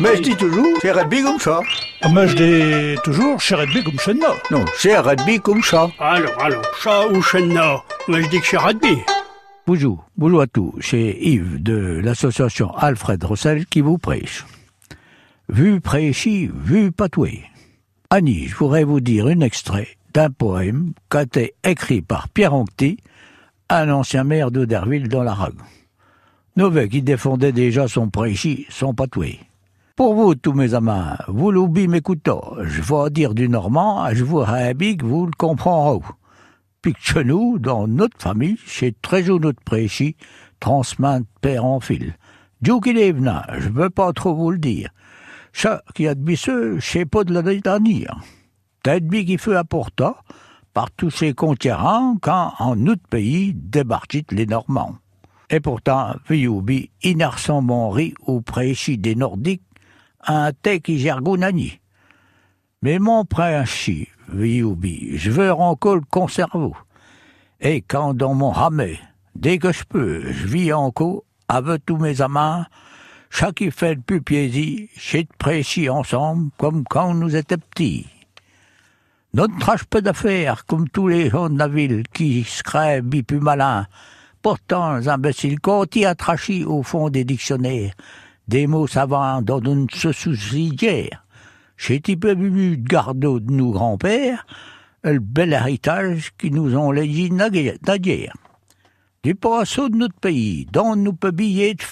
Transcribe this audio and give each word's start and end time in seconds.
Mais 0.00 0.16
je 0.16 0.22
dis 0.22 0.36
toujours, 0.36 0.78
c'est 0.80 0.92
rugby 0.92 1.22
comme 1.22 1.40
ça. 1.40 1.60
Mais 2.14 2.28
je 2.28 2.36
dis 2.36 3.00
toujours, 3.02 3.40
chez 3.40 3.56
Redby 3.56 3.82
comme 3.82 4.16
moi. 4.18 4.36
Non, 4.52 4.64
c'est 4.76 4.96
rugby 4.96 5.40
comme 5.40 5.60
ça. 5.62 5.90
Alors, 5.98 6.40
alors, 6.40 6.62
chat 6.80 7.08
ou 7.08 7.20
chenna 7.20 7.82
Moi, 8.06 8.20
je 8.20 8.28
dis 8.28 8.40
que 8.40 8.46
c'est 8.46 8.58
rugby. 8.58 8.98
Bonjour, 9.66 10.08
bonjour 10.16 10.40
à 10.40 10.46
tous, 10.46 10.72
c'est 10.80 11.16
Yves 11.20 11.60
de 11.60 12.00
l'association 12.02 12.72
Alfred 12.76 13.22
Rossel 13.24 13.66
qui 13.66 13.80
vous 13.80 13.98
prêche. 13.98 14.46
Vu 15.48 15.80
prêchi, 15.80 16.48
vu 16.54 16.92
patoué. 16.92 17.42
Annie, 18.10 18.46
je 18.46 18.54
voudrais 18.54 18.84
vous 18.84 19.00
dire 19.00 19.26
un 19.26 19.40
extrait 19.40 19.88
d'un 20.14 20.30
poème 20.30 20.92
qui 21.10 21.16
a 21.16 21.22
été 21.22 21.54
écrit 21.64 22.02
par 22.02 22.28
Pierre 22.28 22.54
Ancti, 22.54 22.98
un 23.68 23.90
ancien 23.90 24.22
maire 24.22 24.52
d'Auderville 24.52 25.08
dans 25.08 25.24
l'Aragon. 25.24 25.64
Nové 26.56 26.88
qui 26.88 27.02
défendait 27.02 27.52
déjà 27.52 27.88
son 27.88 28.08
prêchi, 28.08 28.64
son 28.70 28.94
patoué. 28.94 29.40
Pour 29.98 30.14
vous, 30.14 30.36
tous 30.36 30.52
mes 30.52 30.74
amants, 30.74 31.16
vous 31.26 31.50
l'oubliez 31.50 31.88
m'écoutant, 31.88 32.52
je 32.62 32.82
vais 32.82 33.10
dire 33.10 33.34
du 33.34 33.48
normand, 33.48 34.08
je 34.12 34.22
vous 34.22 34.38
rabis 34.38 34.96
que 34.96 35.04
vous 35.04 35.26
le 35.26 35.32
comprendrez. 35.36 36.06
Puis 36.80 36.94
chez 37.00 37.24
nous, 37.24 37.58
dans 37.58 37.88
notre 37.88 38.16
famille, 38.16 38.56
c'est 38.64 38.94
très 39.02 39.24
jour 39.24 39.40
notre 39.40 39.60
prêchi, 39.60 40.14
transmis 40.60 41.18
de 41.18 41.26
père 41.40 41.64
en 41.64 41.80
fil. 41.80 42.14
Dieu 42.62 42.78
qu'il 42.78 42.96
est 42.96 43.12
je 43.12 43.68
veux 43.70 43.90
pas 43.90 44.12
trop 44.12 44.36
vous 44.36 44.52
le 44.52 44.58
dire. 44.58 44.90
Ça 45.52 45.82
qui 45.96 46.06
a 46.06 46.14
de 46.14 46.20
bisseux, 46.20 46.78
c'est 46.80 47.04
pas 47.04 47.24
de 47.24 47.34
la 47.34 47.42
dernière. 47.42 48.20
Peut-être 48.84 49.04
bien 49.04 49.24
qui 49.24 49.36
fut 49.36 49.56
important 49.56 50.14
par 50.74 50.92
tous 50.92 51.10
ces 51.10 51.34
conquérants 51.34 52.16
quand 52.22 52.52
en 52.60 52.76
notre 52.76 53.08
pays 53.08 53.52
débarquent 53.52 54.30
les 54.30 54.46
Normands. 54.46 54.94
Et 55.50 55.60
pourtant, 55.60 56.14
Viyoubi, 56.28 56.90
inarsan 57.02 57.62
mon 57.62 57.88
riz 57.88 58.12
au 58.26 58.42
prêchi 58.42 58.98
des 58.98 59.14
Nordiques, 59.14 59.62
un 60.26 60.52
thé 60.52 60.80
qui. 60.80 61.80
Mais 62.82 62.98
mon 62.98 63.24
prêchi, 63.24 64.08
Viyoubi, 64.28 65.16
je 65.16 65.30
veux 65.30 65.52
encore 65.52 65.96
le 65.96 66.02
conserver. 66.02 66.72
Et 67.60 67.82
quand 67.82 68.14
dans 68.14 68.34
mon 68.34 68.50
ramet, 68.50 69.00
dès 69.34 69.58
que 69.58 69.72
je 69.72 69.84
peux, 69.84 70.22
encore 70.72 71.24
avec 71.48 71.84
tous 71.86 71.96
mes 71.96 72.20
amants, 72.20 72.64
chaque 73.30 73.68
fait 73.70 73.94
le 73.94 74.00
plus 74.00 74.20
plaisir, 74.20 74.88
chez 74.96 75.24
de 75.24 75.28
prêchi 75.38 75.88
ensemble, 75.88 76.50
comme 76.56 76.84
quand 76.84 77.14
nous 77.14 77.34
étions 77.34 77.58
petits. 77.58 78.06
Notre 79.34 79.58
trache 79.58 79.84
peu 79.84 80.00
d'affaires, 80.00 80.64
comme 80.64 80.88
tous 80.88 81.08
les 81.08 81.30
gens 81.30 81.50
de 81.50 81.58
la 81.58 81.68
ville 81.68 82.04
qui 82.14 82.44
se 82.44 82.62
créent 82.62 83.02
plus 83.22 83.40
malins. 83.40 83.86
Pourtant, 84.40 84.96
les 84.96 85.08
imbéciles, 85.08 85.60
quand 85.60 85.94
y 86.02 86.06
a 86.06 86.14
au 86.64 86.82
fond 86.82 87.10
des 87.10 87.24
dictionnaires, 87.24 87.92
des 88.48 88.66
mots 88.66 88.86
savants 88.86 89.42
dont 89.42 89.62
on 89.66 89.74
ne 89.76 89.86
se 89.92 90.10
soucie 90.10 90.70
guère. 90.70 91.24
Chez 91.76 92.00
peu 92.00 92.34
bu 92.34 92.76
de 92.76 92.88
gardeau 92.88 93.38
de 93.38 93.52
nos 93.52 93.70
grands-pères, 93.70 94.46
le 95.04 95.20
bel 95.20 95.52
héritage 95.52 96.32
qui 96.38 96.50
nous 96.50 96.76
ont 96.76 96.90
légué 96.90 97.30
naguère. 97.30 98.34
Du 99.22 99.34
poisson 99.34 99.88
de 99.88 99.96
notre 99.96 100.18
pays, 100.18 100.66
dont 100.72 100.96
nous 100.96 101.12
peut 101.12 101.30
biller 101.30 101.74
de. 101.74 101.84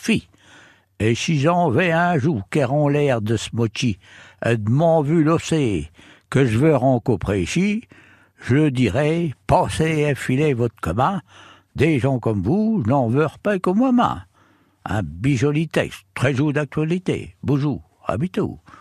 Et 0.99 1.15
si 1.15 1.39
j'en 1.39 1.71
vais 1.71 1.93
un 1.93 2.19
jour 2.19 2.43
qu'erront 2.51 2.89
l'air 2.89 3.21
de 3.21 3.37
ce 3.37 3.51
mochi, 3.53 3.99
et 4.45 4.57
de 4.57 4.71
m'en 4.71 5.03
vu 5.03 5.23
l'ossé, 5.23 5.91
que 6.31 6.47
je 6.47 6.59
veux 6.59 6.75
rencontrer 6.75 7.45
je 8.39 8.69
dirais, 8.69 9.33
passez 9.47 10.07
et 10.09 10.15
filez 10.15 10.55
votre 10.55 10.81
commun, 10.81 11.21
des 11.75 11.99
gens 11.99 12.19
comme 12.19 12.43
vous 12.43 12.83
n'en 12.87 13.09
veulent 13.09 13.29
pas 13.43 13.59
comme 13.59 13.79
moi-même. 13.79 14.25
Un 14.89 15.03
bijoli 15.03 15.67
texte, 15.67 16.05
très 16.15 16.33
jour 16.33 16.53
d'actualité. 16.53 17.35
Bonjour, 17.43 17.83
à 18.07 18.17
bientôt. 18.17 18.61